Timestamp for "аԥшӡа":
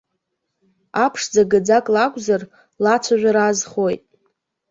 1.03-1.41